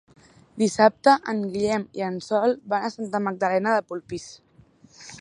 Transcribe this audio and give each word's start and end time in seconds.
Dissabte 0.61 1.13
en 1.33 1.43
Guillem 1.51 1.85
i 2.01 2.05
en 2.07 2.19
Sol 2.31 2.57
van 2.75 2.89
a 2.89 2.93
Santa 2.97 3.25
Magdalena 3.29 3.75
de 3.79 3.89
Polpís. 3.93 4.31